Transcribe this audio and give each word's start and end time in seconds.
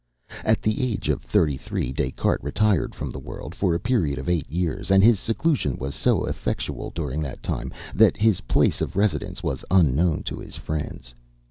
At 0.43 0.63
the 0.63 0.81
age 0.81 1.09
of 1.09 1.21
thirty 1.21 1.57
three 1.57 1.91
Des 1.91 2.09
Cartes 2.13 2.43
retired 2.43 2.95
from 2.95 3.11
the 3.11 3.19
world 3.19 3.53
for 3.53 3.75
a 3.75 3.79
period 3.79 4.17
of 4.17 4.27
eight 4.29 4.49
years, 4.49 4.89
and 4.89 5.03
his 5.03 5.19
seclusion 5.19 5.77
was 5.77 5.93
so 5.93 6.25
effectual 6.25 6.89
during 6.89 7.21
that 7.21 7.43
time, 7.43 7.71
that 7.93 8.17
his 8.17 8.41
place 8.41 8.81
of 8.81 8.95
residence 8.95 9.43
was 9.43 9.63
unknown 9.69 10.23
to 10.23 10.37
his 10.39 10.55
friends. 10.55 11.13